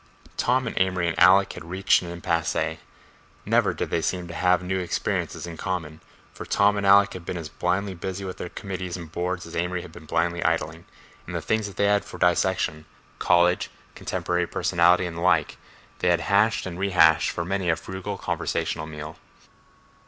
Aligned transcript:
Tom 0.35 0.65
and 0.65 0.75
Amory 0.81 1.07
and 1.07 1.19
Alec 1.19 1.53
had 1.53 1.63
reached 1.69 2.01
an 2.01 2.09
impasse; 2.09 2.57
never 3.45 3.71
did 3.71 3.91
they 3.91 4.01
seem 4.01 4.27
to 4.27 4.33
have 4.33 4.63
new 4.63 4.79
experiences 4.79 5.45
in 5.45 5.57
common, 5.57 6.01
for 6.33 6.43
Tom 6.43 6.75
and 6.75 6.87
Alec 6.87 7.13
had 7.13 7.23
been 7.23 7.37
as 7.37 7.49
blindly 7.49 7.93
busy 7.93 8.25
with 8.25 8.37
their 8.37 8.49
committees 8.49 8.97
and 8.97 9.11
boards 9.11 9.45
as 9.45 9.55
Amory 9.55 9.83
had 9.83 9.91
been 9.91 10.07
blindly 10.07 10.43
idling, 10.43 10.85
and 11.27 11.35
the 11.35 11.39
things 11.41 11.71
they 11.71 11.85
had 11.85 12.03
for 12.03 12.17
dissection—college, 12.17 13.69
contemporary 13.93 14.47
personality 14.47 15.05
and 15.05 15.17
the 15.17 15.21
like—they 15.21 16.07
had 16.07 16.21
hashed 16.21 16.65
and 16.65 16.79
rehashed 16.79 17.29
for 17.29 17.45
many 17.45 17.69
a 17.69 17.75
frugal 17.75 18.17
conversational 18.17 18.87
meal. 18.87 19.17